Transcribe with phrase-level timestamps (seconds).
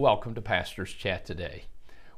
[0.00, 1.64] Welcome to Pastor's Chat today.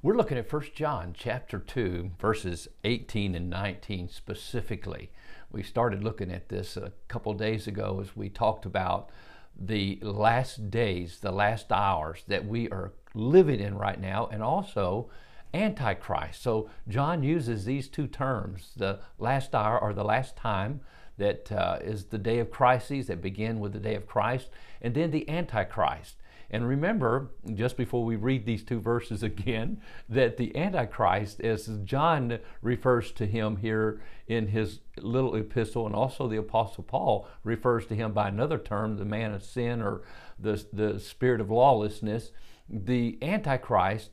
[0.02, 5.10] We're looking at 1 John chapter 2 verses 18 and 19 specifically.
[5.50, 9.10] We started looking at this a couple days ago as we talked about
[9.58, 15.10] the last days, the last hours that we are living in right now and also
[15.52, 16.40] antichrist.
[16.40, 20.82] So John uses these two terms, the last hour or the last time
[21.18, 24.94] that uh, is the day of crises that begin with the day of Christ and
[24.94, 26.21] then the antichrist.
[26.52, 32.38] And remember, just before we read these two verses again, that the Antichrist, as John
[32.60, 37.96] refers to him here in his little epistle, and also the Apostle Paul refers to
[37.96, 40.02] him by another term, the man of sin or
[40.38, 42.32] the, the spirit of lawlessness,
[42.68, 44.10] the Antichrist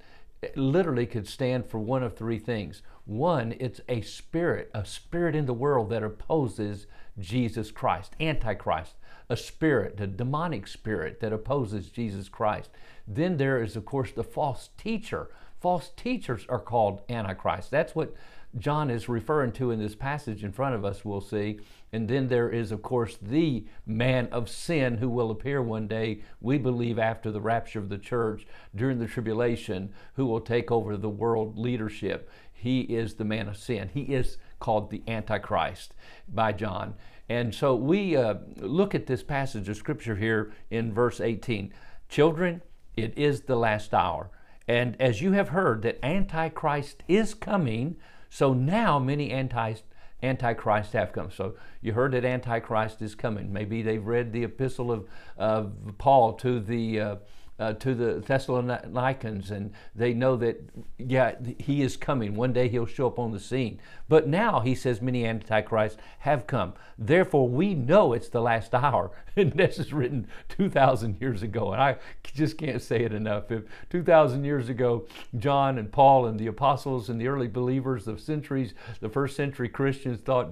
[0.56, 2.82] literally could stand for one of three things.
[3.06, 8.96] One, it's a spirit, a spirit in the world that opposes Jesus Christ, Antichrist,
[9.30, 12.70] a spirit, a demonic spirit that opposes Jesus Christ.
[13.08, 15.30] Then there is, of course, the false teacher.
[15.60, 17.72] False teachers are called Antichrist.
[17.72, 18.16] That's what
[18.58, 21.60] John is referring to in this passage in front of us, we'll see.
[21.92, 26.22] And then there is, of course, the man of sin who will appear one day,
[26.42, 30.98] we believe, after the rapture of the church during the tribulation, who will take over
[30.98, 32.30] the world leadership.
[32.52, 33.90] He is the man of sin.
[33.94, 35.94] He is called the Antichrist
[36.28, 36.96] by John.
[37.30, 41.72] And so we uh, look at this passage of Scripture here in verse 18.
[42.10, 42.62] Children,
[42.98, 44.32] it is the last hour.
[44.68, 47.98] And as you have heard that Antichrist is coming,
[48.30, 49.76] so now many anti
[50.22, 51.32] Antichrist have come.
[51.32, 53.54] So you heard that Antichrist is coming.
[53.54, 57.16] Maybe they've read the epistle of, of Paul to the uh,
[57.60, 60.62] uh, to the Thessalonians, and they know that,
[60.98, 62.36] yeah, he is coming.
[62.36, 63.80] One day he'll show up on the scene.
[64.08, 66.74] But now, he says, many antichrists have come.
[66.98, 69.12] Therefore, we know it's the last hour.
[69.40, 71.72] And this is written 2,000 years ago.
[71.72, 73.50] And I just can't say it enough.
[73.52, 75.06] If 2,000 years ago,
[75.38, 79.70] John and Paul and the apostles and the early believers of centuries, the first century
[79.70, 80.52] Christians thought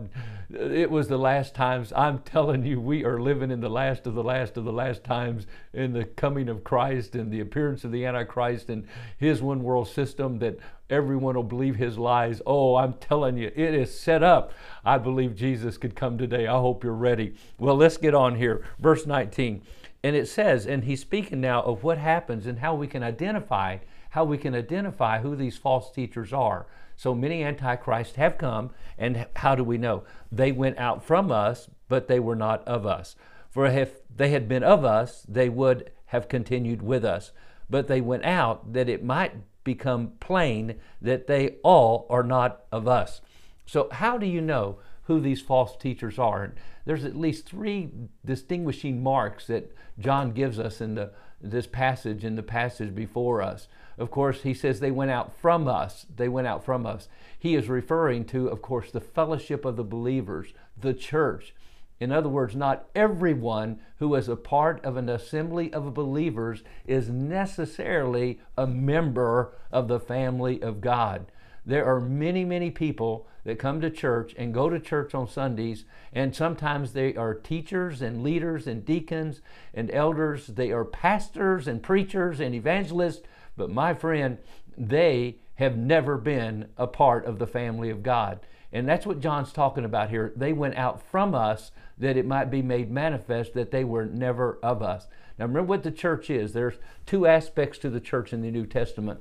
[0.49, 4.13] it was the last times, I'm telling you, we are living in the last of
[4.13, 7.83] the last of the last times in the coming of Christ Antichrist and the appearance
[7.83, 8.87] of the Antichrist and
[9.17, 10.57] his one world system that
[10.89, 12.41] everyone will believe his lies.
[12.45, 14.51] Oh, I'm telling you, it is set up.
[14.83, 16.47] I believe Jesus could come today.
[16.47, 17.35] I hope you're ready.
[17.59, 18.63] Well, let's get on here.
[18.79, 19.61] Verse 19.
[20.03, 23.77] And it says, and he's speaking now of what happens and how we can identify
[24.11, 26.65] how we can identify who these false teachers are.
[26.95, 30.05] So many antichrists have come, and how do we know?
[30.31, 33.15] They went out from us, but they were not of us.
[33.51, 37.31] For if they had been of us, they would have continued with us.
[37.69, 42.87] But they went out that it might become plain that they all are not of
[42.87, 43.21] us.
[43.65, 46.43] So, how do you know who these false teachers are?
[46.43, 46.53] And
[46.85, 47.91] there's at least three
[48.25, 53.67] distinguishing marks that John gives us in the, this passage, in the passage before us.
[53.97, 56.05] Of course, he says they went out from us.
[56.15, 57.09] They went out from us.
[57.37, 61.53] He is referring to, of course, the fellowship of the believers, the church.
[61.99, 67.09] In other words, not everyone who is a part of an assembly of believers is
[67.09, 71.31] necessarily a member of the family of God.
[71.65, 75.85] There are many, many people that come to church and go to church on Sundays,
[76.13, 79.41] and sometimes they are teachers and leaders and deacons
[79.73, 80.47] and elders.
[80.47, 83.23] They are pastors and preachers and evangelists,
[83.55, 84.37] but my friend,
[84.77, 88.39] they have never been a part of the family of God.
[88.71, 90.33] And that's what John's talking about here.
[90.35, 94.59] They went out from us that it might be made manifest that they were never
[94.61, 95.07] of us.
[95.39, 96.53] Now, remember what the church is.
[96.53, 99.19] There's two aspects to the church in the New Testament.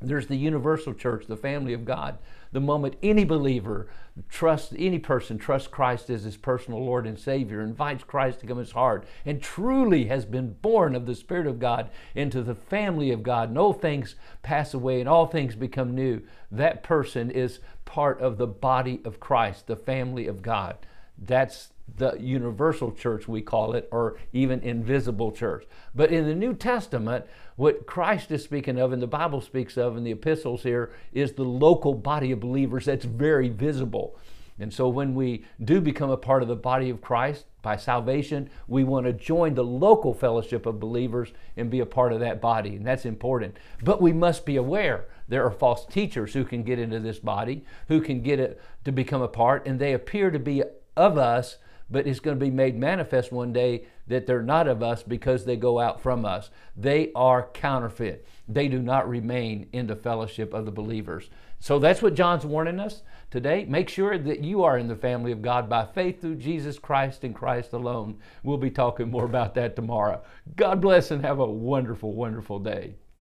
[0.00, 2.18] There's the universal church, the family of God.
[2.52, 3.88] The moment any believer
[4.28, 8.58] trusts, any person trusts Christ as his personal Lord and Savior, invites Christ to come
[8.58, 13.10] his heart, and truly has been born of the Spirit of God into the family
[13.10, 17.58] of God, and all things pass away and all things become new, that person is
[17.84, 20.76] part of the body of Christ, the family of God.
[21.18, 25.64] That's the universal church, we call it, or even invisible church.
[25.94, 29.96] But in the New Testament, what Christ is speaking of and the Bible speaks of
[29.96, 34.16] in the epistles here is the local body of believers that's very visible.
[34.58, 38.48] And so when we do become a part of the body of Christ by salvation,
[38.68, 42.40] we want to join the local fellowship of believers and be a part of that
[42.40, 42.76] body.
[42.76, 43.56] And that's important.
[43.82, 47.64] But we must be aware there are false teachers who can get into this body,
[47.88, 50.62] who can get it to become a part, and they appear to be
[50.96, 51.56] of us
[51.94, 55.44] but it's going to be made manifest one day that they're not of us because
[55.44, 56.50] they go out from us.
[56.76, 58.26] They are counterfeit.
[58.48, 61.30] They do not remain in the fellowship of the believers.
[61.60, 63.64] So that's what John's warning us today.
[63.68, 67.22] Make sure that you are in the family of God by faith through Jesus Christ
[67.22, 68.18] and Christ alone.
[68.42, 70.20] We'll be talking more about that tomorrow.
[70.56, 72.96] God bless and have a wonderful, wonderful day.